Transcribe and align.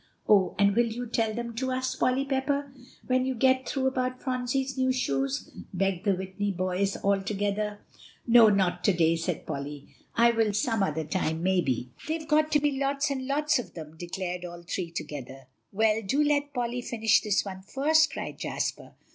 "Oh! 0.27 0.55
will 0.59 0.87
you 0.91 1.05
tell 1.05 1.31
them 1.35 1.53
to 1.57 1.71
us, 1.71 1.93
Polly 1.93 2.25
Pepper, 2.25 2.73
when 3.05 3.23
you 3.23 3.35
get 3.35 3.69
through 3.69 3.85
about 3.85 4.19
Phronsie's 4.19 4.75
new 4.75 4.91
shoes?" 4.91 5.51
begged 5.75 6.05
the 6.05 6.15
Whitney 6.15 6.49
boys 6.51 6.95
all 6.95 7.21
together. 7.21 7.77
"Oh! 8.35 8.49
not 8.49 8.83
to 8.85 8.93
day," 8.93 9.15
said 9.15 9.45
Polly. 9.45 9.89
"I 10.15 10.31
will 10.31 10.53
some 10.53 10.81
other 10.81 11.03
time, 11.03 11.43
maybe." 11.43 11.91
"They've 12.07 12.27
got 12.27 12.51
to 12.53 12.59
be 12.59 12.79
lots 12.79 13.11
and 13.11 13.27
lots 13.27 13.59
of 13.59 13.75
them," 13.75 13.95
declared 13.95 14.43
all 14.43 14.63
three 14.63 14.89
together. 14.89 15.41
"Well, 15.71 16.01
do 16.03 16.23
let 16.23 16.51
Polly 16.51 16.81
finish 16.81 17.21
this 17.21 17.45
one 17.45 17.61
first," 17.61 18.11
cried 18.11 18.39
Jasper. 18.39 18.93